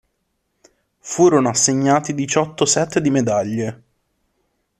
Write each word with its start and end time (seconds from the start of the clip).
Furono 0.97 1.49
assegnati 1.49 2.15
diciotto 2.15 2.65
set 2.65 2.97
di 2.97 3.11
medaglie. 3.11 3.83